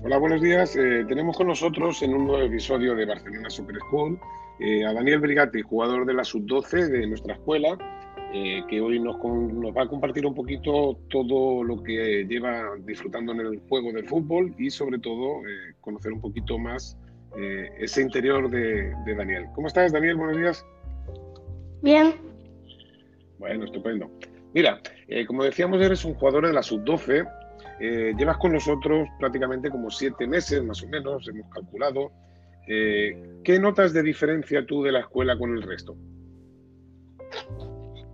Hola, 0.00 0.16
buenos 0.18 0.40
días. 0.40 0.76
Eh, 0.76 1.04
tenemos 1.08 1.36
con 1.36 1.48
nosotros 1.48 2.00
en 2.02 2.14
un 2.14 2.28
nuevo 2.28 2.44
episodio 2.44 2.94
de 2.94 3.04
Barcelona 3.04 3.50
Super 3.50 3.76
School 3.80 4.16
eh, 4.60 4.86
a 4.86 4.92
Daniel 4.92 5.18
Brigatti, 5.18 5.60
jugador 5.60 6.06
de 6.06 6.14
la 6.14 6.22
sub-12 6.22 6.86
de 6.86 7.06
nuestra 7.08 7.34
escuela, 7.34 7.76
eh, 8.32 8.62
que 8.70 8.80
hoy 8.80 9.00
nos, 9.00 9.16
nos, 9.16 9.76
va 9.76 9.82
a 9.82 9.88
compartir 9.88 10.24
un 10.24 10.36
poquito 10.36 10.96
todo 11.10 11.64
lo 11.64 11.82
que 11.82 12.24
lleva 12.28 12.76
disfrutando 12.84 13.32
en 13.32 13.40
el 13.40 13.60
juego 13.68 13.92
del 13.92 14.06
fútbol 14.06 14.54
y 14.56 14.70
sobre 14.70 15.00
todo 15.00 15.42
conocer 15.80 16.12
un 16.12 16.20
poquito 16.20 16.58
más 16.58 16.96
ese 17.78 18.00
interior 18.00 18.48
de, 18.48 18.94
de, 19.04 19.14
Daniel. 19.16 19.46
¿Cómo 19.54 19.66
estás, 19.66 19.92
Daniel? 19.92 20.14
Buenos 20.14 20.36
días. 20.36 20.64
Bien. 21.82 22.14
Bueno, 23.38 23.64
estupendo. 23.64 24.08
Mira, 24.54 24.80
como 25.26 25.42
decíamos, 25.42 25.82
eres 25.82 26.04
un 26.04 26.14
jugador 26.14 26.46
de 26.46 26.52
la 26.52 26.62
sub-12 26.62 27.28
eh, 27.80 28.12
llevas 28.16 28.38
con 28.38 28.52
nosotros 28.52 29.08
prácticamente 29.18 29.70
como 29.70 29.90
siete 29.90 30.26
meses, 30.26 30.62
más 30.64 30.82
o 30.82 30.88
menos, 30.88 31.28
hemos 31.28 31.48
calculado. 31.52 32.10
Eh, 32.66 33.40
¿Qué 33.44 33.58
notas 33.58 33.92
de 33.92 34.02
diferencia 34.02 34.66
tú 34.66 34.82
de 34.82 34.92
la 34.92 35.00
escuela 35.00 35.38
con 35.38 35.56
el 35.56 35.62
resto? 35.62 35.96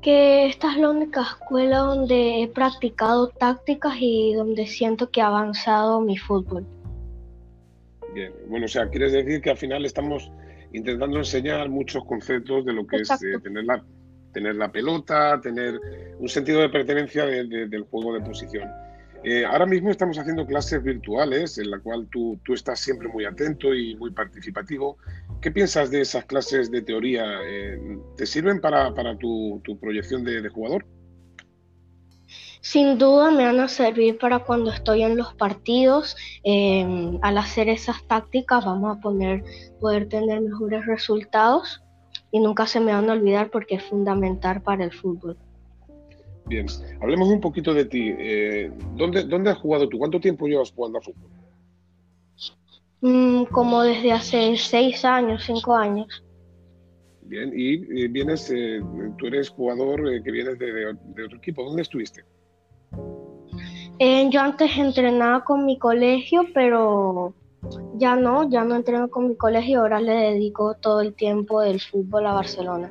Que 0.02 0.46
esta 0.46 0.72
es 0.72 0.78
la 0.78 0.90
única 0.90 1.22
escuela 1.22 1.78
donde 1.78 2.42
he 2.42 2.48
practicado 2.48 3.28
tácticas 3.28 3.96
y 3.98 4.34
donde 4.34 4.66
siento 4.66 5.10
que 5.10 5.22
ha 5.22 5.28
avanzado 5.28 6.00
mi 6.02 6.18
fútbol. 6.18 6.66
Bien, 8.12 8.32
bueno, 8.48 8.66
o 8.66 8.68
sea, 8.68 8.88
quieres 8.90 9.12
decir 9.12 9.40
que 9.40 9.50
al 9.50 9.56
final 9.56 9.84
estamos 9.84 10.30
intentando 10.72 11.18
enseñar 11.18 11.68
muchos 11.70 12.04
conceptos 12.04 12.64
de 12.66 12.74
lo 12.74 12.86
que 12.86 12.96
es 12.96 13.10
eh, 13.10 13.38
tener, 13.42 13.64
la, 13.64 13.82
tener 14.32 14.56
la 14.56 14.70
pelota, 14.70 15.40
tener 15.40 15.80
un 16.18 16.28
sentido 16.28 16.60
de 16.60 16.68
pertenencia 16.68 17.24
del 17.24 17.82
juego 17.90 18.12
de 18.12 18.20
posición. 18.20 18.68
Eh, 19.26 19.42
ahora 19.46 19.64
mismo 19.64 19.90
estamos 19.90 20.18
haciendo 20.18 20.46
clases 20.46 20.82
virtuales 20.82 21.56
en 21.56 21.70
la 21.70 21.78
cual 21.78 22.06
tú, 22.10 22.38
tú, 22.44 22.52
estás 22.52 22.78
siempre 22.78 23.08
muy 23.08 23.24
atento 23.24 23.72
y 23.74 23.96
muy 23.96 24.10
participativo. 24.10 24.98
¿Qué 25.40 25.50
piensas 25.50 25.90
de 25.90 26.02
esas 26.02 26.26
clases 26.26 26.70
de 26.70 26.82
teoría? 26.82 27.24
Eh, 27.42 27.98
¿Te 28.18 28.26
sirven 28.26 28.60
para, 28.60 28.92
para 28.92 29.16
tu, 29.16 29.62
tu, 29.64 29.78
proyección 29.78 30.24
de, 30.24 30.42
de, 30.42 30.48
jugador? 30.50 30.84
Sin 32.60 32.98
duda 32.98 33.30
me 33.30 33.46
van 33.46 33.60
a 33.60 33.68
servir 33.68 34.18
para 34.18 34.40
cuando 34.40 34.70
estoy 34.70 35.02
en 35.02 35.16
los 35.16 35.32
partidos. 35.34 36.16
Eh, 36.44 37.18
al 37.22 37.38
hacer 37.38 37.70
esas 37.70 38.06
tácticas 38.06 38.66
vamos 38.66 38.94
a 38.94 39.00
poner, 39.00 39.42
poder 39.80 40.06
tener 40.06 40.42
mejores 40.42 40.84
resultados 40.84 41.82
y 42.30 42.40
nunca 42.40 42.66
se 42.66 42.78
me 42.78 42.92
van 42.92 43.08
a 43.08 43.14
olvidar 43.14 43.50
porque 43.50 43.76
es 43.76 43.84
fundamental 43.84 44.60
para 44.60 44.84
el 44.84 44.92
fútbol. 44.92 45.38
Bien, 46.46 46.66
hablemos 47.00 47.28
un 47.28 47.40
poquito 47.40 47.72
de 47.72 47.86
ti. 47.86 48.14
Eh, 48.18 48.70
¿dónde, 48.96 49.24
¿Dónde 49.24 49.50
has 49.50 49.58
jugado 49.58 49.88
tú? 49.88 49.98
¿Cuánto 49.98 50.20
tiempo 50.20 50.46
llevas 50.46 50.72
jugando 50.72 50.98
a 50.98 51.02
fútbol? 51.02 51.30
Mm, 53.00 53.44
como 53.44 53.82
desde 53.82 54.12
hace 54.12 54.56
seis 54.56 55.04
años, 55.04 55.44
cinco 55.44 55.74
años. 55.74 56.22
Bien, 57.22 57.50
y 57.54 58.06
vienes, 58.08 58.50
eh, 58.50 58.82
tú 59.16 59.26
eres 59.26 59.48
jugador 59.48 60.12
eh, 60.12 60.22
que 60.22 60.30
vienes 60.30 60.58
de, 60.58 61.24
otro 61.24 61.38
equipo. 61.38 61.64
¿Dónde 61.64 61.82
estuviste? 61.82 62.24
yo 64.30 64.40
antes 64.40 64.76
entrenaba 64.76 65.44
con 65.44 65.64
mi 65.64 65.78
colegio, 65.78 66.46
pero 66.52 67.34
ya 67.96 68.16
no, 68.16 68.48
ya 68.50 68.64
no 68.64 68.76
entreno 68.76 69.08
con 69.08 69.28
mi 69.28 69.36
colegio, 69.36 69.80
ahora 69.80 70.00
le 70.00 70.12
dedico 70.12 70.74
todo 70.74 71.00
el 71.00 71.14
tiempo 71.14 71.60
del 71.60 71.80
fútbol 71.80 72.26
a 72.26 72.34
Barcelona. 72.34 72.90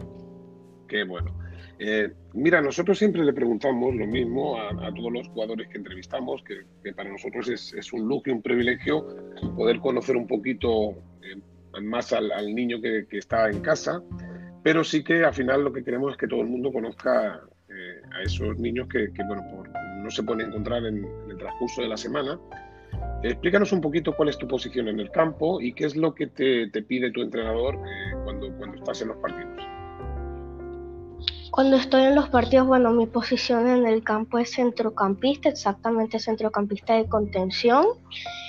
Qué 0.87 1.03
bueno. 1.03 1.35
Eh, 1.79 2.13
mira, 2.33 2.61
nosotros 2.61 2.97
siempre 2.97 3.23
le 3.23 3.33
preguntamos 3.33 3.95
lo 3.95 4.07
mismo 4.07 4.59
a, 4.59 4.93
todos 4.93 5.11
los 5.11 5.27
jugadores 5.29 5.67
que 5.69 5.77
entrevistamos, 5.77 6.43
que, 6.43 6.93
para 6.93 7.09
nosotros 7.09 7.47
es, 7.49 7.93
un 7.93 8.07
lujo 8.07 8.23
y 8.27 8.31
un 8.31 8.41
privilegio 8.41 9.05
poder 9.55 9.79
conocer 9.79 10.17
un 10.17 10.27
poquito 10.27 10.91
eh, 11.21 11.81
más 11.81 12.11
al, 12.13 12.29
niño 12.53 12.81
que, 12.81 13.05
está 13.11 13.49
en 13.49 13.61
casa, 13.61 14.01
pero 14.63 14.83
sí 14.83 15.03
que 15.03 15.23
al 15.23 15.33
final 15.33 15.63
lo 15.63 15.73
que 15.73 15.83
queremos 15.83 16.13
es 16.13 16.17
que 16.17 16.27
todo 16.27 16.41
el 16.41 16.47
mundo 16.47 16.71
conozca 16.71 17.41
eh, 17.69 18.01
a 18.11 18.21
esos 18.23 18.57
niños 18.57 18.87
que, 18.87 19.09
bueno, 19.27 19.63
no 20.01 20.09
se 20.09 20.23
pueden 20.23 20.47
encontrar 20.47 20.85
en, 20.85 21.05
el 21.29 21.37
transcurso 21.37 21.81
de 21.81 21.87
la 21.87 21.97
semana. 21.97 22.39
Explícanos 23.23 23.71
un 23.71 23.81
poquito 23.81 24.13
cuál 24.15 24.29
es 24.29 24.37
tu 24.37 24.47
posición 24.47 24.87
en 24.87 24.99
el 24.99 25.09
campo 25.09 25.61
y 25.61 25.73
qué 25.73 25.85
es 25.85 25.95
lo 25.95 26.13
que 26.13 26.27
te, 26.27 26.67
pide 26.83 27.11
tu 27.11 27.21
entrenador 27.21 27.79
cuando, 28.23 28.51
cuando 28.57 28.77
estás 28.77 29.01
en 29.01 29.09
los 29.09 29.17
partidos. 29.17 29.72
Cuando 31.53 31.75
estoy 31.75 32.01
en 32.01 32.15
los 32.15 32.29
partidos, 32.29 32.65
bueno, 32.65 32.91
mi 32.93 33.05
posición 33.05 33.67
en 33.67 33.85
el 33.85 34.03
campo 34.03 34.39
es 34.39 34.55
centrocampista, 34.55 35.49
exactamente 35.49 36.17
centrocampista 36.17 36.95
de 36.95 37.07
contención. 37.07 37.85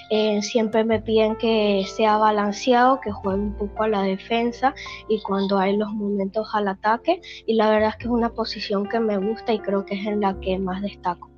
Eh, 0.09 0.41
siempre 0.41 0.85
me 0.85 1.03
piden 1.03 1.37
que 1.37 1.85
sea 1.87 2.17
balanceado, 2.17 3.03
que 3.03 3.13
juegue 3.13 3.41
un 3.41 3.59
poco 3.59 3.83
a 3.83 3.89
la 3.89 4.03
defensa 4.05 4.75
y 5.07 5.21
cuando 5.21 5.59
hay 5.59 5.77
los 5.77 5.93
momentos 5.93 6.49
al 6.55 6.67
ataque. 6.67 7.21
Y 7.45 7.57
la 7.57 7.69
verdad 7.69 7.91
es 7.91 7.97
que 7.97 8.05
es 8.05 8.11
una 8.11 8.31
posición 8.31 8.89
que 8.89 8.99
me 9.01 9.19
gusta 9.19 9.53
y 9.53 9.59
creo 9.59 9.85
que 9.85 9.97
es 9.97 10.07
en 10.07 10.23
la 10.23 10.41
que 10.41 10.59
más 10.59 10.81
destaco. 10.81 11.31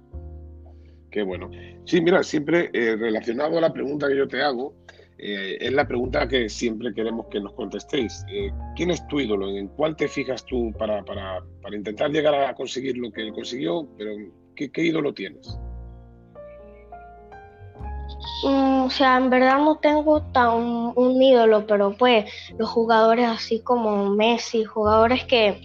Qué 1.11 1.25
bueno. 1.25 1.51
Sí, 1.85 2.01
mira, 2.01 2.23
siempre 2.23 2.71
eh, 2.75 2.95
relacionado 2.95 3.59
a 3.59 3.61
la 3.61 3.73
pregunta 3.73 4.07
que 4.07 4.17
yo 4.17 4.29
te 4.29 4.41
hago, 4.41 4.73
eh, 5.19 5.57
es 5.61 5.73
la 5.73 5.87
pregunta 5.87 6.29
que 6.29 6.49
siempre 6.49 6.93
queremos 6.93 7.27
que 7.31 7.41
nos 7.41 7.55
contestéis. 7.55 8.25
Eh, 8.31 8.51
¿Quién 8.75 8.91
es 8.91 9.07
tu 9.09 9.21
ídolo? 9.21 9.49
¿En 9.49 9.69
cuál 9.69 9.97
te 9.97 10.09
fijas 10.09 10.45
tú 10.45 10.73
para, 10.79 11.03
para, 11.05 11.43
para 11.63 11.77
intentar 11.77 12.11
llegar 12.11 12.35
a 12.35 12.55
conseguir 12.55 12.99
lo 12.99 13.11
que 13.11 13.23
él 13.23 13.33
consiguió? 13.33 13.89
Pero 13.97 14.11
¿qué, 14.55 14.71
qué 14.71 14.83
ídolo 14.83 15.15
tienes? 15.15 15.59
Mm, 18.45 18.83
o 18.83 18.91
sea, 18.91 19.17
en 19.17 19.31
verdad 19.31 19.59
no 19.59 19.79
tengo 19.79 20.23
tan 20.33 20.93
un 20.95 21.23
ídolo, 21.23 21.67
pero 21.67 21.97
pues 21.97 22.31
los 22.59 22.69
jugadores 22.69 23.27
así 23.27 23.61
como 23.61 24.11
Messi, 24.11 24.65
jugadores 24.65 25.25
que, 25.25 25.63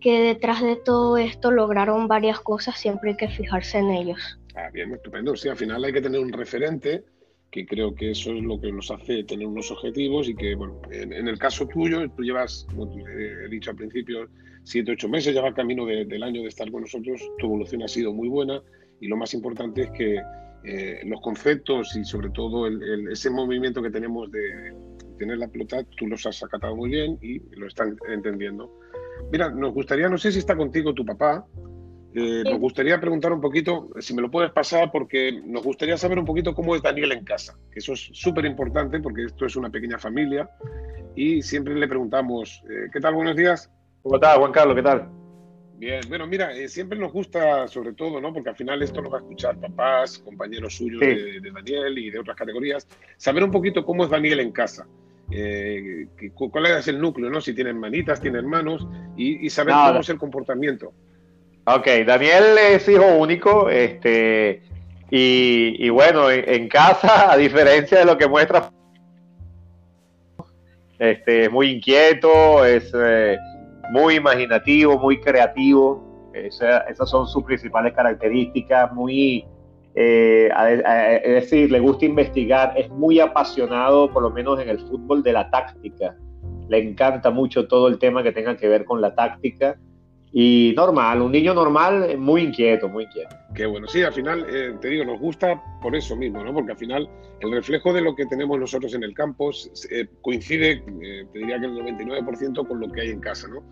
que 0.00 0.20
detrás 0.20 0.62
de 0.62 0.76
todo 0.76 1.16
esto 1.16 1.52
lograron 1.52 2.08
varias 2.08 2.40
cosas, 2.40 2.78
siempre 2.78 3.10
hay 3.10 3.16
que 3.16 3.28
fijarse 3.28 3.78
en 3.78 3.90
ellos. 3.90 4.40
Ah, 4.56 4.68
bien, 4.72 4.92
estupendo. 4.92 5.36
Sí, 5.36 5.48
al 5.48 5.56
final 5.56 5.84
hay 5.84 5.92
que 5.92 6.00
tener 6.00 6.20
un 6.20 6.32
referente 6.32 7.04
que 7.50 7.66
creo 7.66 7.94
que 7.94 8.12
eso 8.12 8.32
es 8.32 8.42
lo 8.42 8.60
que 8.60 8.70
nos 8.70 8.90
hace 8.90 9.24
tener 9.24 9.46
unos 9.46 9.70
objetivos 9.70 10.28
y 10.28 10.34
que, 10.34 10.54
bueno, 10.54 10.80
en, 10.90 11.26
el 11.26 11.38
caso 11.38 11.66
tuyo, 11.66 12.08
tú 12.10 12.22
llevas, 12.22 12.66
como 12.70 12.92
he 12.96 13.48
dicho 13.48 13.70
al 13.70 13.76
principio, 13.76 14.28
siete, 14.62 14.92
ocho 14.92 15.08
meses, 15.08 15.34
ya 15.34 15.42
va 15.42 15.52
camino 15.52 15.84
del 15.84 16.22
año 16.22 16.42
de 16.42 16.48
estar 16.48 16.70
con 16.70 16.82
nosotros, 16.82 17.20
tu 17.38 17.46
evolución 17.46 17.82
ha 17.82 17.88
sido 17.88 18.12
muy 18.12 18.28
buena 18.28 18.62
y 19.00 19.08
lo 19.08 19.16
más 19.16 19.34
importante 19.34 19.82
es 19.82 19.90
que 19.90 20.20
eh, 20.62 21.00
los 21.06 21.20
conceptos 21.22 21.96
y 21.96 22.04
sobre 22.04 22.30
todo 22.30 22.68
ese 23.10 23.30
movimiento 23.30 23.82
que 23.82 23.90
tenemos 23.90 24.30
de 24.30 24.74
tener 25.18 25.38
la 25.38 25.48
pelota, 25.48 25.82
tú 25.96 26.06
los 26.06 26.24
has 26.26 26.42
acatado 26.42 26.76
muy 26.76 26.90
bien 26.90 27.18
y 27.20 27.40
lo 27.56 27.66
están 27.66 27.96
entendiendo. 28.08 28.70
Mira, 29.32 29.50
nos 29.50 29.74
gustaría, 29.74 30.08
no 30.08 30.18
sé 30.18 30.32
si 30.32 30.38
está 30.38 30.56
contigo 30.56 30.94
tu 30.94 31.04
papá, 31.04 31.46
eh, 32.12 32.42
nos 32.44 32.58
gustaría 32.58 33.00
preguntar 33.00 33.32
un 33.32 33.40
poquito, 33.40 33.88
si 34.00 34.14
me 34.14 34.22
lo 34.22 34.30
puedes 34.30 34.50
pasar, 34.50 34.90
porque 34.90 35.40
nos 35.44 35.62
gustaría 35.62 35.96
saber 35.96 36.18
un 36.18 36.24
poquito 36.24 36.54
cómo 36.54 36.74
es 36.74 36.82
Daniel 36.82 37.12
en 37.12 37.24
casa, 37.24 37.56
que 37.70 37.78
eso 37.78 37.92
es 37.92 38.10
súper 38.12 38.46
importante 38.46 38.98
porque 38.98 39.24
esto 39.26 39.46
es 39.46 39.54
una 39.54 39.70
pequeña 39.70 39.96
familia 39.96 40.50
y 41.14 41.40
siempre 41.42 41.74
le 41.74 41.86
preguntamos, 41.86 42.64
eh, 42.68 42.88
¿qué 42.92 43.00
tal? 43.00 43.14
Buenos 43.14 43.36
días. 43.36 43.70
¿Cómo 44.02 44.16
estás, 44.16 44.36
Juan 44.38 44.50
Carlos? 44.50 44.74
¿Qué 44.74 44.82
tal? 44.82 45.08
Bien, 45.76 46.00
bueno, 46.08 46.26
mira, 46.26 46.52
eh, 46.52 46.68
siempre 46.68 46.98
nos 46.98 47.12
gusta, 47.12 47.68
sobre 47.68 47.92
todo, 47.92 48.20
¿no? 48.20 48.32
Porque 48.32 48.50
al 48.50 48.56
final 48.56 48.82
esto 48.82 49.00
lo 49.00 49.08
va 49.08 49.18
a 49.18 49.20
escuchar 49.20 49.56
papás, 49.58 50.18
compañeros 50.18 50.76
suyos 50.76 51.00
de, 51.00 51.40
Daniel 51.40 51.96
y 51.96 52.10
de 52.10 52.18
otras 52.18 52.36
categorías, 52.36 52.88
saber 53.16 53.44
un 53.44 53.52
poquito 53.52 53.84
cómo 53.84 54.04
es 54.04 54.10
Daniel 54.10 54.40
en 54.40 54.50
casa. 54.50 54.86
cuál 56.34 56.66
es 56.66 56.88
el 56.88 57.00
núcleo, 57.00 57.30
¿no? 57.30 57.40
Si 57.40 57.54
tienen 57.54 57.78
manitas, 57.78 58.20
tienen 58.20 58.46
manos 58.46 58.86
y, 59.16 59.48
saber 59.48 59.74
cómo 59.74 60.00
es 60.00 60.08
el 60.08 60.18
comportamiento. 60.18 60.92
Ok, 61.72 61.86
Daniel 62.04 62.58
es 62.58 62.88
hijo 62.88 63.06
único, 63.16 63.68
este, 63.68 64.60
y, 65.08 65.88
bueno, 65.90 66.28
en, 66.28 66.68
casa, 66.68 67.30
a 67.32 67.36
diferencia 67.36 68.00
de 68.00 68.04
lo 68.06 68.18
que 68.18 68.26
muestra, 68.26 68.72
este, 70.98 71.44
es 71.44 71.52
muy 71.52 71.70
inquieto, 71.70 72.64
es 72.64 72.90
eh, 72.92 73.36
muy 73.92 74.16
imaginativo, 74.16 74.98
muy 74.98 75.20
creativo, 75.20 76.30
esas 76.34 77.08
son 77.08 77.28
sus 77.28 77.44
principales 77.44 77.92
características, 77.92 78.92
muy, 78.92 79.46
eh, 79.94 80.50
es 81.22 81.34
decir, 81.34 81.70
le 81.70 81.78
gusta 81.78 82.04
investigar, 82.04 82.72
es 82.76 82.90
muy 82.90 83.20
apasionado, 83.20 84.12
por 84.12 84.24
lo 84.24 84.30
menos 84.30 84.58
en 84.58 84.70
el 84.70 84.80
fútbol, 84.80 85.22
de 85.22 85.34
la 85.34 85.48
táctica, 85.50 86.16
le 86.68 86.78
encanta 86.78 87.30
mucho 87.30 87.68
todo 87.68 87.86
el 87.86 88.00
tema 88.00 88.24
que 88.24 88.32
tenga 88.32 88.56
que 88.56 88.66
ver 88.66 88.84
con 88.84 89.00
la 89.00 89.14
táctica 89.14 89.78
y 90.32 90.72
normal, 90.76 91.22
un 91.22 91.32
niño 91.32 91.54
normal, 91.54 92.16
muy 92.16 92.42
inquieto, 92.42 92.88
muy 92.88 93.04
inquieto. 93.04 93.34
Qué 93.54 93.66
bueno, 93.66 93.88
sí, 93.88 94.02
al 94.02 94.12
final, 94.12 94.46
eh, 94.48 94.74
te 94.80 94.88
digo, 94.88 95.04
nos 95.04 95.18
gusta 95.18 95.60
por 95.82 95.96
eso 95.96 96.14
mismo, 96.14 96.44
¿no? 96.44 96.54
Porque 96.54 96.72
al 96.72 96.78
final 96.78 97.08
el 97.40 97.50
reflejo 97.50 97.92
de 97.92 98.00
lo 98.00 98.14
que 98.14 98.26
tenemos 98.26 98.58
nosotros 98.58 98.94
en 98.94 99.02
el 99.02 99.12
campo 99.12 99.50
eh, 99.90 100.06
coincide, 100.22 100.84
eh, 101.02 101.26
te 101.32 101.38
diría 101.38 101.58
que 101.58 101.66
el 101.66 101.72
99% 101.72 102.66
con 102.66 102.78
lo 102.78 102.92
que 102.92 103.00
hay 103.00 103.10
en 103.10 103.20
casa, 103.20 103.48
¿no? 103.48 103.62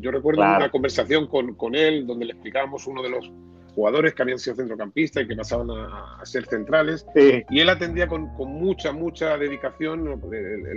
yo 0.00 0.10
recuerdo 0.10 0.40
una 0.40 0.72
conversación 0.72 1.28
con, 1.28 1.54
con, 1.54 1.76
él 1.76 2.04
donde 2.04 2.24
le 2.24 2.32
explicábamos 2.32 2.84
uno 2.88 3.00
de 3.00 3.10
los 3.10 3.30
jugadores 3.74 4.14
que 4.14 4.22
habían 4.22 4.38
sido 4.38 4.56
centrocampistas 4.56 5.24
y 5.24 5.28
que 5.28 5.36
pasaban 5.36 5.70
a, 5.70 6.24
ser 6.24 6.46
centrales. 6.46 7.06
Y 7.14 7.60
él 7.60 7.68
atendía 7.68 8.06
con, 8.06 8.30
mucha, 8.36 8.92
mucha 8.92 9.36
dedicación 9.36 10.20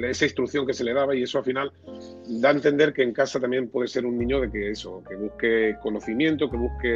esa 0.08 0.26
instrucción 0.26 0.66
que 0.66 0.74
se 0.74 0.84
le 0.84 0.94
daba 0.94 1.16
y 1.16 1.24
eso 1.24 1.40
al 1.40 1.44
final 1.44 1.72
da 2.28 2.50
a 2.50 2.54
entender 2.54 2.94
que 2.94 3.04
en 3.04 3.14
casa 3.14 3.40
también 3.40 3.70
puede 3.70 3.88
ser 3.88 4.06
un 4.06 4.18
niño 4.18 4.42
de 4.42 4.52
que 4.52 4.72
eso, 4.72 5.04
que 5.08 5.16
busque 5.16 5.76
conocimiento, 5.82 6.50
que 6.50 6.58
busque 6.58 6.94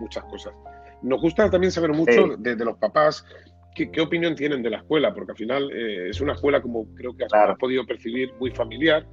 muchas 0.00 0.24
cosas. 0.24 0.54
Nos 1.02 1.20
gusta 1.20 1.50
también 1.50 1.72
saber 1.72 1.92
mucho 1.92 2.36
de, 2.38 2.56
los 2.56 2.76
papás 2.78 3.24
¿Qué, 3.74 4.00
opinión 4.02 4.34
tienen 4.34 4.62
de 4.62 4.68
la 4.68 4.78
escuela? 4.78 5.14
Porque 5.14 5.32
al 5.32 5.38
final 5.38 5.70
eh, 5.72 6.10
es 6.10 6.20
una 6.20 6.34
escuela, 6.34 6.60
como 6.60 6.94
creo 6.94 7.16
que 7.16 7.24
has, 7.24 7.58
podido 7.58 7.86
percibir, 7.86 8.32
muy 8.38 8.50
familiar. 8.50 9.06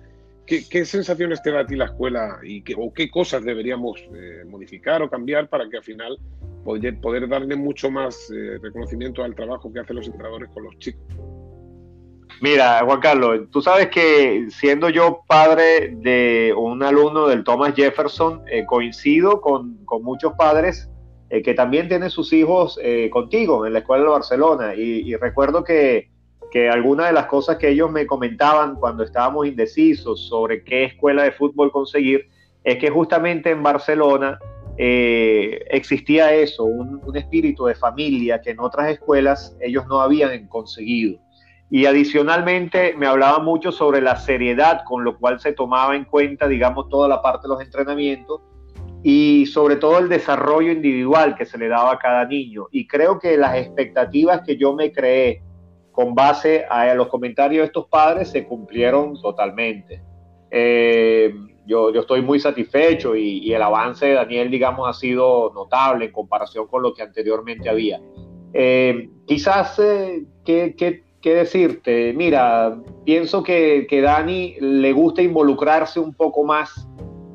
¿Qué, 0.50 0.86
sensaciones 0.86 1.42
te 1.44 1.52
da 1.52 1.62
a 1.62 1.66
ti 1.66 1.76
la 1.76 1.86
escuela 1.86 2.40
y 2.42 2.64
qué, 2.64 2.74
o 2.78 2.92
qué 2.92 3.10
cosas 3.10 3.44
deberíamos 3.44 4.00
eh, 4.16 4.44
modificar 4.48 5.02
o 5.04 5.10
cambiar 5.10 5.48
para 5.48 5.70
que 5.70 5.78
al 5.78 5.84
final 5.84 6.18
poder, 6.64 7.00
poder 7.00 7.28
darle 7.30 7.56
mucho 7.56 7.92
más 7.92 8.32
eh, 8.32 8.58
reconocimiento 8.62 9.24
al 9.24 9.36
trabajo 9.36 9.72
que 9.72 9.80
hacen 9.80 9.96
los 9.98 10.08
entrenadores 10.08 10.50
con 10.50 10.64
los 10.64 10.78
chicos? 10.80 11.04
Mira, 12.42 12.82
Juan 12.84 13.00
Carlos, 13.00 13.42
tú 13.52 13.62
sabes 13.62 13.90
que 13.90 14.48
siendo 14.50 14.90
yo 14.90 15.22
padre 15.28 15.94
de 15.98 16.54
un 16.58 16.82
alumno 16.82 17.28
del 17.28 17.44
Thomas 17.44 17.74
Jefferson, 17.76 18.44
coincido 18.66 19.42
con, 19.42 19.84
con, 19.86 20.04
muchos 20.04 20.34
padres 20.38 20.90
eh, 21.32 21.44
que 21.44 21.54
también 21.54 21.88
tiene 21.88 22.10
sus 22.10 22.34
hijos 22.34 22.80
eh, 22.82 23.10
contigo 23.12 23.68
en 23.68 23.74
la 23.74 23.80
escuela 23.80 24.04
de 24.04 24.10
Barcelona. 24.10 24.74
Y, 24.76 25.16
recuerdo 25.16 25.64
que, 25.64 26.10
que 26.52 26.70
algunas 26.70 27.08
de 27.08 27.14
las 27.14 27.28
cosas 27.28 27.58
que 27.58 27.70
ellos 27.70 27.92
me 27.92 28.06
comentaban 28.08 28.76
cuando 28.76 29.04
estábamos 29.04 29.48
indecisos 29.48 30.28
sobre 30.28 30.64
qué 30.64 30.86
escuela 30.86 31.24
de 31.24 31.32
fútbol 31.32 31.72
conseguir, 31.72 32.28
es 32.64 32.78
que 32.78 32.90
justamente 32.90 33.52
en 33.52 33.64
Barcelona 33.64 34.40
eh, 34.78 35.66
existía 35.70 36.34
eso, 36.34 36.64
un, 36.64 37.02
un, 37.06 37.18
espíritu 37.18 37.66
de 37.66 37.76
familia 37.76 38.42
que 38.42 38.52
en 38.52 38.60
otras 38.60 38.90
escuelas 38.90 39.56
ellos 39.62 39.86
no 39.88 40.02
habían 40.02 40.48
conseguido. 40.48 41.20
Y 41.72 41.86
adicionalmente 41.86 42.96
me 42.98 43.06
hablaba 43.06 43.40
mucho 43.40 43.72
sobre 43.72 44.02
la 44.02 44.16
seriedad 44.16 44.82
con 44.86 45.04
lo 45.04 45.18
cual 45.18 45.40
se 45.40 45.54
tomaba 45.54 45.96
en 45.96 46.06
cuenta, 46.06 46.48
digamos, 46.48 46.90
toda 46.90 47.08
la 47.08 47.22
parte 47.22 47.44
de 47.44 47.50
los 47.50 47.62
entrenamientos 47.62 48.42
y 49.04 49.46
sobre 49.46 49.76
todo 49.76 50.00
el 50.00 50.10
desarrollo 50.10 50.72
individual 50.72 51.36
que 51.36 51.46
se 51.46 51.58
le 51.58 51.68
daba 51.68 51.94
a 51.94 52.00
cada 52.00 52.26
niño. 52.26 52.68
Y 52.72 52.88
creo 52.88 53.20
que 53.20 53.38
las 53.38 53.56
expectativas 53.56 54.42
que 54.46 54.58
yo 54.58 54.74
me 54.74 54.92
creé 54.92 55.44
con 56.00 56.16
base 56.16 56.64
a 56.70 56.94
los 56.94 57.10
comentarios 57.10 57.64
de 57.64 57.66
estos 57.66 57.88
padres 57.88 58.30
se 58.30 58.46
cumplieron 58.46 59.22
totalmente. 59.22 60.02
Eh, 60.50 61.34
yo, 61.66 61.92
yo, 61.92 62.00
estoy 62.00 62.22
muy 62.22 62.40
satisfecho 62.40 63.18
y, 63.18 63.54
el 63.54 63.62
avance 63.62 64.06
de 64.06 64.14
Daniel, 64.14 64.50
digamos, 64.50 64.88
ha 64.88 64.94
sido 64.94 65.52
notable 65.54 66.06
en 66.06 66.14
comparación 66.14 66.68
con 66.68 66.84
lo 66.84 66.94
que 66.94 67.02
anteriormente 67.02 67.68
había. 67.68 68.00
Eh, 68.54 69.10
quizás, 69.28 69.78
eh, 69.80 70.24
¿qué, 70.46 70.74
qué, 70.78 71.04
qué, 71.22 71.36
decirte? 71.36 72.14
Mira, 72.16 72.80
pienso 73.04 73.44
que, 73.44 73.86
que 73.90 74.00
Dani 74.00 74.56
le 74.62 74.94
gusta 74.94 75.22
involucrarse 75.22 76.00
un 76.00 76.14
poco 76.14 76.46
más 76.46 76.88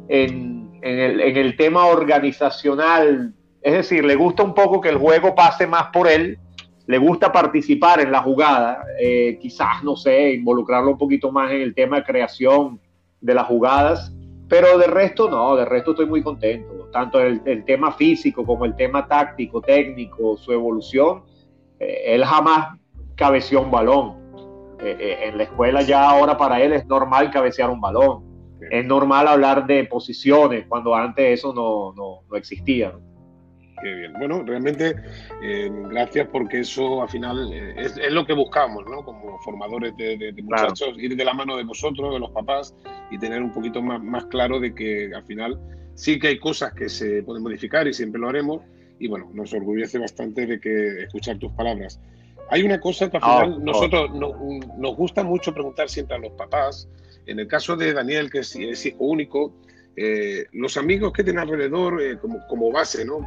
en 0.09 0.55
en 0.81 1.37
el, 1.37 1.57
tema 1.57 1.87
organizacional, 1.87 3.35
es 3.63 3.73
decir, 3.73 4.05
le 4.05 4.17
gusta 4.17 4.43
un 4.43 4.55
poco 4.55 4.83
que 4.83 4.91
el 4.91 4.99
juego 4.99 5.35
pase 5.35 5.67
más 5.67 5.85
por 5.93 6.09
él, 6.09 6.39
le 6.87 6.99
gusta 6.99 7.33
participar 7.33 8.01
en 8.01 8.13
la 8.13 8.23
jugada, 8.23 8.85
eh, 9.01 9.39
quizás, 9.41 9.83
no 9.83 9.97
sé, 9.97 10.35
involucrarlo 10.35 10.91
un 10.91 10.99
poquito 10.99 11.33
más 11.33 11.51
en 11.51 11.63
el 11.63 11.75
tema 11.75 11.97
de 11.97 12.05
creación 12.05 12.81
de 13.21 13.35
las 13.35 13.47
jugadas, 13.47 14.15
pero 14.49 14.77
de 14.77 14.87
resto 14.87 15.31
no, 15.31 15.57
de 15.57 15.65
resto 15.65 15.93
estoy 15.93 16.07
muy 16.07 16.23
contento, 16.23 16.89
tanto 16.93 17.21
el, 17.21 17.41
el 17.47 17.65
tema 17.65 17.93
físico 17.93 18.45
como 18.45 18.65
el 18.67 18.77
tema 18.77 19.07
táctico, 19.09 19.63
técnico, 19.63 20.37
su 20.37 20.53
evolución, 20.53 21.23
eh, 21.81 22.03
él 22.07 22.25
jamás 22.25 22.79
cabeció 23.15 23.63
un 23.63 23.71
balón. 23.71 24.23
Eh, 24.81 25.29
en 25.29 25.39
la 25.39 25.45
escuela 25.45 25.81
ya 25.81 26.11
ahora 26.11 26.37
para 26.37 26.61
él 26.61 26.73
es 26.75 26.85
normal 26.87 27.31
cabecear 27.31 27.71
un 27.71 27.81
balón 27.81 28.35
es 28.71 28.85
normal 28.85 29.29
hablar 29.29 29.67
de 29.67 29.85
posiciones 29.85 30.67
cuando 30.69 30.95
antes 30.95 31.39
eso 31.39 31.53
no, 31.53 31.93
no, 31.93 32.21
no 32.29 32.37
existía. 32.37 32.93
Qué 33.85 33.93
bien. 33.93 34.15
Bueno, 34.15 34.43
realmente 34.43 34.97
eh, 35.43 35.71
gracias 35.91 36.27
porque 36.33 36.61
eso 36.61 37.03
al 37.03 37.09
final 37.11 37.53
eh, 37.53 37.75
es, 37.77 37.99
es, 37.99 38.11
lo 38.11 38.25
que 38.25 38.33
buscamos, 38.33 38.83
¿no? 38.87 39.05
Como 39.05 39.39
formadores 39.41 39.95
de, 39.99 40.17
de, 40.17 40.43
muchachos, 40.43 40.95
ir 40.97 41.15
de 41.15 41.23
la 41.23 41.35
mano 41.35 41.55
de 41.55 41.65
vosotros, 41.65 42.15
de 42.15 42.19
los 42.19 42.31
papás 42.31 42.75
y 43.11 43.19
tener 43.19 43.43
un 43.43 43.53
poquito 43.53 43.83
más, 43.83 44.03
más 44.03 44.25
claro 44.25 44.59
de 44.59 44.75
que 44.75 45.13
al 45.15 45.23
final 45.25 45.61
sí 45.93 46.19
que 46.19 46.29
hay 46.29 46.39
cosas 46.39 46.73
que 46.73 46.89
se 46.89 47.23
pueden 47.25 47.43
modificar 47.43 47.87
y 47.87 47.93
siempre 47.93 48.19
lo 48.19 48.31
haremos. 48.31 48.63
Y 48.99 49.07
bueno, 49.07 49.31
nos 49.35 49.53
orgullece 49.53 49.99
bastante 49.99 50.47
de 50.47 50.59
que 50.59 51.03
escuchar 51.03 51.39
tus 51.39 51.53
palabras. 51.53 52.01
Hay 52.49 52.63
una 52.63 52.81
cosa 52.81 53.11
que 53.11 53.19
al 53.19 53.23
ah, 53.23 53.41
final 53.43 53.65
nosotros 53.67 54.11
nos 54.15 54.97
gusta 54.97 55.23
mucho 55.23 55.53
preguntar 55.53 55.91
siempre 55.91 56.17
a 56.17 56.21
los 56.21 56.33
papás 56.33 56.89
en 57.27 57.39
el 57.39 57.49
caso 57.49 57.77
de 57.77 57.93
Daniel, 57.93 58.31
que 58.31 58.41
es, 58.41 58.87
hijo 58.87 59.05
único, 59.05 59.53
eh, 59.97 60.47
los 60.53 60.77
amigos 60.77 61.13
que 61.13 61.23
tiene 61.23 61.41
alrededor 61.41 62.03
eh, 62.03 62.19
como, 62.19 62.45
como, 62.49 62.73
base 62.73 63.05
¿no? 63.05 63.25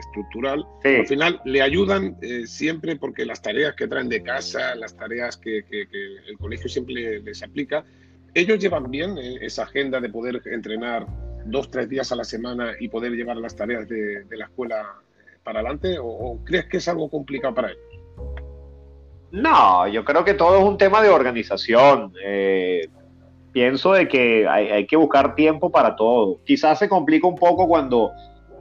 estructural, 0.00 0.66
al 0.82 1.06
final 1.06 1.40
le 1.44 1.62
ayudan 1.62 2.16
eh, 2.20 2.46
siempre 2.46 2.96
porque 2.96 3.24
las 3.24 3.40
tareas 3.40 3.74
que 3.76 3.86
traen 3.86 4.08
de 4.08 4.22
casa, 4.22 4.74
las 4.74 4.96
tareas 4.96 5.36
que, 5.36 5.64
el 5.70 6.38
colegio 6.38 6.68
siempre 6.68 7.20
les 7.20 7.42
aplica, 7.42 7.84
ellos 8.34 8.58
llevan 8.58 8.90
bien 8.90 9.18
esa 9.18 9.64
agenda 9.64 10.00
de 10.00 10.08
poder 10.08 10.42
entrenar 10.46 11.06
dos, 11.46 11.70
tres 11.70 11.88
días 11.88 12.10
a 12.10 12.16
la 12.16 12.24
semana 12.24 12.74
y 12.80 12.88
poder 12.88 13.12
llevar 13.12 13.36
las 13.36 13.54
tareas 13.54 13.88
de, 13.88 14.24
la 14.30 14.46
escuela 14.46 14.96
para 15.44 15.60
adelante 15.60 15.96
o, 16.00 16.40
crees 16.44 16.66
que 16.66 16.78
es 16.78 16.88
algo 16.88 17.08
complicado 17.08 17.54
para 17.54 17.70
ellos? 17.70 17.82
No, 19.30 19.86
yo 19.86 20.04
creo 20.04 20.24
que 20.24 20.34
todo 20.34 20.58
es 20.58 20.64
un 20.64 20.76
tema 20.76 21.00
de 21.02 21.08
organización. 21.08 22.12
Eh, 22.24 22.88
pienso 23.52 23.92
de 23.92 24.08
que 24.08 24.46
hay, 24.48 24.86
que 24.86 24.96
buscar 24.96 25.34
tiempo 25.34 25.70
para 25.70 25.96
todo. 25.96 26.40
Quizás 26.44 26.78
se 26.78 26.88
complica 26.88 27.26
un 27.26 27.36
poco 27.36 27.66
cuando, 27.66 28.12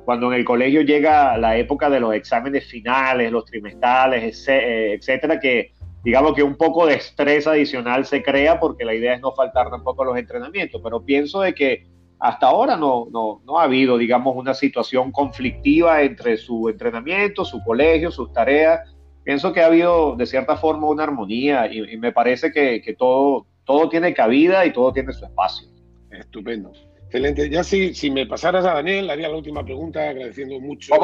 cuando 0.06 0.31
en 0.31 0.39
el 0.39 0.45
colegio 0.45 0.81
llega 0.81 1.38
la 1.38 1.57
época 1.57 1.89
de 1.89 2.00
los 2.00 2.13
exámenes 2.13 2.65
finales, 2.65 3.31
los 3.31 3.45
trimestrales, 3.45 4.47
eh, 4.47 4.94
etcétera, 4.94 5.39
que 5.39 5.74
digamos 6.03 6.33
que 6.33 6.44
un 6.44 6.56
poco 6.56 6.86
de 6.86 6.95
estrés 6.95 7.45
adicional 7.45 8.06
se 8.06 8.24
crea 8.24 8.59
porque 8.59 8.86
la 8.86 8.94
idea 8.94 9.15
es 9.15 9.21
no 9.21 9.31
faltar 9.33 9.69
tampoco 9.69 10.03
a 10.03 10.06
los 10.06 10.18
entrenamientos, 10.18 10.81
pero 10.83 11.03
pienso 11.03 11.42
de 11.42 11.53
que 11.53 11.88
hasta 12.19 12.47
ahora 12.47 12.75
no, 12.75 13.07
no, 13.12 13.42
no 13.45 13.59
ha 13.59 13.63
habido, 13.63 13.97
digamos, 13.97 14.35
una 14.35 14.53
situación 14.53 15.12
conflictiva 15.12 16.01
entre 16.01 16.35
su 16.38 16.68
entrenamiento, 16.68 17.45
su 17.45 17.63
colegio, 17.63 18.12
sus 18.12 18.33
tareas. 18.33 18.81
Pienso 19.24 19.53
que 19.53 19.62
ha 19.62 19.68
habido 19.68 20.15
de 20.18 20.25
cierta 20.25 20.57
forma 20.57 20.88
una 20.88 21.03
armonía 21.03 21.71
y, 21.71 21.97
me 21.97 22.11
parece 22.11 22.52
que, 22.52 22.81
que 22.81 22.94
todo, 22.94 23.47
todo 23.69 23.88
tiene 23.88 24.16
cabida 24.16 24.66
y 24.66 24.73
todo 24.73 24.92
tiene 24.92 25.14
su 25.14 25.23
espacio. 25.23 25.68
Estupendo. 26.09 26.71
Excelente. 27.04 27.47
Ya 27.52 27.64
si, 27.64 27.94
si 27.94 28.09
me 28.09 28.26
pasaras 28.26 28.66
a 28.66 28.73
Daniel, 28.73 29.11
haría 29.11 29.30
la 29.30 29.35
última 29.35 29.64
pregunta 29.64 30.09
agradeciendo 30.09 30.59
mucho 30.59 30.95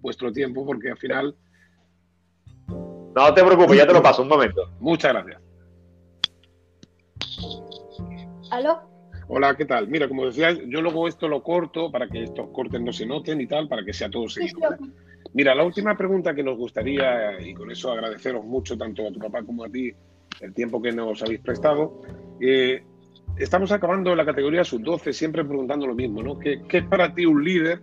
vuestro 0.00 0.30
tiempo 0.30 0.66
porque 0.66 0.90
al 0.90 0.98
final... 0.98 1.34
No 2.68 3.32
te 3.32 3.42
preocupes, 3.42 3.78
ya 3.78 3.86
te 3.86 3.94
lo 3.94 4.02
paso 4.02 4.20
un 4.20 4.28
momento. 4.28 4.72
Muchas 4.78 5.14
gracias. 5.14 5.40
¿Aló? 8.50 8.82
Hola, 9.28 9.56
¿qué 9.56 9.64
tal? 9.64 9.88
Mira, 9.88 10.06
como 10.06 10.26
decía, 10.26 10.52
yo 10.52 10.82
luego 10.82 11.08
esto 11.08 11.28
lo 11.28 11.42
corto 11.42 11.90
para 11.90 12.08
que 12.08 12.24
estos 12.24 12.50
cortes 12.50 12.82
no 12.82 12.92
se 12.92 13.06
noten 13.06 13.40
y 13.40 13.46
tal, 13.46 13.68
para 13.68 13.86
que 13.86 13.94
sea 13.94 14.10
todo 14.10 14.28
seguido. 14.28 14.76
Mira, 15.32 15.54
la 15.54 15.64
última 15.64 15.96
pregunta 15.96 16.34
que 16.34 16.42
nos 16.42 16.58
gustaría, 16.58 17.40
y 17.40 17.54
con 17.54 17.70
eso 17.70 17.90
agradeceros 17.90 18.44
mucho 18.44 18.76
tanto 18.76 19.08
a 19.08 19.12
tu 19.12 19.18
papá 19.18 19.42
como 19.42 19.64
a 19.64 19.70
ti, 19.70 19.94
el 20.40 20.54
tiempo 20.54 20.80
que 20.80 20.92
nos 20.92 21.22
habéis 21.22 21.40
prestado. 21.40 22.00
Eh, 22.40 22.82
estamos 23.38 23.72
acabando 23.72 24.14
la 24.14 24.24
categoría 24.24 24.64
sub-12 24.64 25.12
siempre 25.12 25.44
preguntando 25.44 25.86
lo 25.86 25.94
mismo, 25.94 26.22
¿no? 26.22 26.38
¿Qué, 26.38 26.62
es 26.68 26.84
para 26.84 27.14
ti 27.14 27.26
un 27.26 27.44
líder 27.44 27.80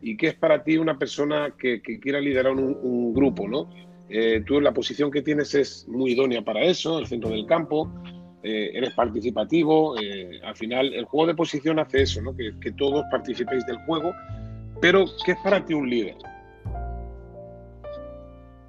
y 0.00 0.16
qué 0.16 0.28
es 0.28 0.34
para 0.34 0.62
ti 0.62 0.76
una 0.76 0.98
persona 0.98 1.54
que, 1.58 1.80
quiera 1.80 2.20
liderar 2.20 2.52
un, 2.52 3.14
grupo, 3.14 3.48
¿no? 3.48 3.70
Eh, 4.08 4.42
tú 4.46 4.60
la 4.60 4.72
posición 4.72 5.10
que 5.10 5.22
tienes 5.22 5.54
es 5.54 5.86
muy 5.88 6.12
idónea 6.12 6.42
para 6.42 6.62
eso, 6.62 6.98
el 6.98 7.06
centro 7.06 7.30
del 7.30 7.44
campo, 7.46 7.92
eh, 8.42 8.70
eres 8.74 8.92
participativo, 8.94 9.96
al 10.44 10.54
final 10.54 10.94
el 10.94 11.04
juego 11.06 11.26
de 11.26 11.34
posición 11.34 11.80
hace 11.80 12.02
eso, 12.02 12.22
¿no? 12.22 12.36
Que 12.36 12.72
todos 12.72 13.04
participéis 13.10 13.66
del 13.66 13.78
juego, 13.78 14.12
pero 14.80 15.06
¿qué 15.24 15.32
es 15.32 15.38
para 15.42 15.64
ti 15.64 15.74
un 15.74 15.90
líder? 15.90 16.14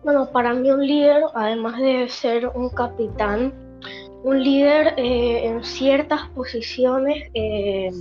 Bueno, 0.03 0.29
para 0.31 0.53
mí 0.53 0.71
un 0.71 0.85
líder, 0.85 1.23
además 1.33 1.79
de 1.79 2.07
ser 2.07 2.47
un 2.47 2.69
capitán, 2.69 3.53
un 4.23 4.43
líder 4.43 4.93
eh, 4.97 5.45
en 5.45 5.63
ciertas 5.63 6.27
posiciones, 6.29 7.29
eh, 7.33 7.91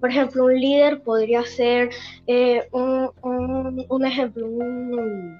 por 0.00 0.10
ejemplo, 0.10 0.44
un 0.44 0.60
líder 0.60 1.02
podría 1.02 1.44
ser 1.44 1.90
eh, 2.26 2.68
un, 2.70 4.06
ejemplo, 4.06 4.46
un, 4.46 5.38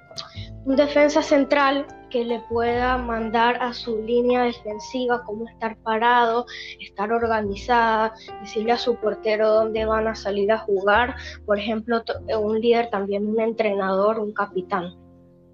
un 0.64 0.76
defensa 0.76 1.23
central 1.23 1.87
que 2.11 2.25
le 2.25 2.40
pueda 2.49 2.97
mandar 2.99 3.62
a 3.62 3.73
su 3.73 4.02
línea 4.02 4.45
defensiva 4.45 5.23
cómo 5.25 5.49
estar 5.49 5.76
parado, 5.78 6.47
estar 6.80 7.12
organizada, 7.12 8.14
decirle 8.40 8.73
a 8.73 8.78
su 8.78 8.97
portero 8.97 9.49
dónde 9.50 9.85
van 9.85 10.09
a 10.09 10.14
salir 10.14 10.50
a 10.50 10.59
jugar, 10.59 11.14
por 11.47 11.59
ejemplo, 11.59 12.02
un 12.40 12.61
líder 12.61 12.90
también, 12.90 13.26
un 13.26 13.40
entrenador, 13.40 14.18
un 14.18 14.33
capitán. 14.33 14.95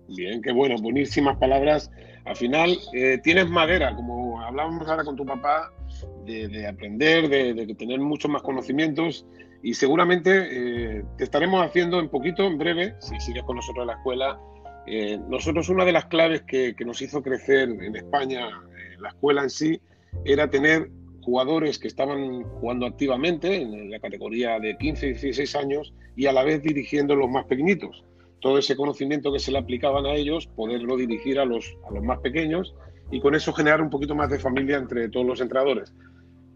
Bien, 0.09 0.43
qué 0.43 0.53
bueno, 0.53 0.77
buenísimas 0.81 1.39
palabras. 1.39 1.91
Al 2.25 2.37
final, 2.37 2.77
eh, 2.93 3.19
tienes 3.23 3.49
madera, 3.49 3.95
como 3.95 4.41
hablábamos 4.41 4.87
ahora 4.89 5.05
con 5.05 5.17
tu 5.17 5.25
papá, 5.25 5.73
de, 6.27 6.67
aprender, 6.67 7.29
de, 7.29 7.75
tener 7.75 8.01
muchos 8.01 8.31
más 8.31 8.43
conocimientos 8.43 9.27
y 9.63 9.75
seguramente 9.75 10.49
eh, 10.99 11.05
te 11.17 11.25
estaremos 11.25 11.65
haciendo 11.65 12.01
en 12.01 12.09
poquito, 12.09 12.47
en 12.47 12.59
breve, 12.59 12.95
si 12.99 13.19
sigues 13.21 13.43
con 13.45 13.57
nosotros 13.57 13.83
en 13.83 13.87
la 13.89 13.95
escuela. 13.95 14.41
Eh, 14.87 15.19
nosotros 15.29 15.69
una 15.71 15.85
de 15.85 15.93
las 15.93 16.07
claves 16.07 16.43
que, 16.43 16.75
nos 16.85 17.01
hizo 17.01 17.23
crecer 17.23 17.71
en 17.71 17.97
España, 17.97 18.49
la 19.01 19.09
escuela 19.09 19.43
en 19.43 19.51
sí, 19.51 19.81
era 20.25 20.51
tener 20.51 20.91
jugadores 21.23 21.79
que 21.79 21.89
estaban 21.89 22.43
jugando 22.43 22.85
activamente 22.87 23.63
en 23.63 23.91
la 23.91 23.99
categoría 23.99 24.59
de 24.61 24.77
15 24.77 25.07
y 25.07 25.13
16 25.15 25.57
años 25.57 25.95
y 26.17 26.27
a 26.27 26.33
la 26.33 26.45
vez 26.45 26.63
dirigiendo 26.63 27.17
los 27.17 27.31
más 27.31 27.47
pequeñitos 27.47 28.05
todo 28.45 28.59
ese 28.59 28.77
conocimiento 28.77 29.33
que 29.33 29.39
se 29.39 29.51
le 29.51 29.57
aplicaban 29.57 30.05
a 30.05 30.13
ellos, 30.13 30.47
poderlo 30.49 30.99
dirigir 30.99 31.41
a 31.41 31.47
los, 31.47 31.79
a 31.89 31.95
los 31.95 32.05
más 32.05 32.19
pequeños 32.19 32.75
y 33.11 33.19
con 33.19 33.35
eso 33.35 33.55
generar 33.55 33.81
un 33.81 33.89
poquito 33.89 34.15
más 34.15 34.29
de 34.29 34.39
familia 34.39 34.77
entre 34.77 35.09
todos 35.09 35.25
los 35.25 35.41
entrenadores. 35.41 35.95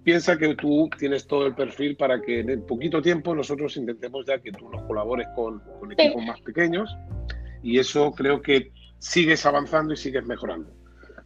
Piensa 0.04 0.37
que 0.37 0.54
tú 0.54 0.90
tienes 0.99 1.26
todo 1.26 1.47
el 1.47 1.54
perfil 1.54 1.97
para 1.97 2.21
que 2.21 2.40
en 2.40 2.66
poquito 2.66 3.00
tiempo 3.00 3.35
nosotros 3.35 3.75
intentemos 3.78 4.26
ya 4.26 4.38
que 4.38 4.52
tú 4.52 4.68
nos 4.68 4.83
colabores 4.83 5.28
con, 5.35 5.62
con 5.80 5.90
equipos 5.90 6.23
más 6.26 6.38
pequeños 6.42 6.95
y 7.62 7.78
eso 7.78 8.12
creo 8.12 8.42
que 8.42 8.71
sigues 8.99 9.47
avanzando 9.47 9.95
y 9.95 9.97
sigues 9.97 10.26
mejorando. 10.26 10.71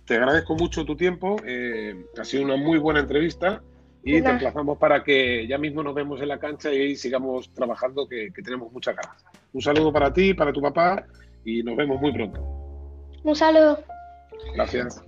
Te 0.07 0.15
agradezco 0.15 0.55
mucho 0.55 0.85
tu 0.85 0.95
tiempo, 0.95 1.39
eh, 1.45 2.07
ha 2.17 2.25
sido 2.25 2.45
una 2.45 2.55
muy 2.55 2.79
buena 2.79 3.01
entrevista 3.01 3.65
y 4.05 4.21
te 4.21 4.31
emplazamos 4.31 4.79
para 4.79 5.05
que 5.05 5.47
ya 5.47 5.59
mismo 5.59 5.83
nos 5.83 5.95
vemos 5.95 6.21
en 6.21 6.29
la 6.29 6.39
cancha 6.39 6.73
y 6.73 6.97
sigamos 6.97 7.53
trabajando, 7.55 8.09
que, 8.09 8.31
tenemos 8.43 8.73
muchas 8.73 8.97
ganas. 8.97 9.25
Un 9.53 9.63
saludo 9.63 9.93
para 9.93 10.13
ti, 10.13 10.35
para 10.35 10.53
tu 10.53 10.61
papá 10.61 11.05
y 11.45 11.63
nos 11.63 11.77
vemos 11.77 12.01
muy 12.01 12.13
pronto. 12.13 12.41
Un 13.23 13.37
saludo. 13.37 13.79
Gracias. 14.55 15.03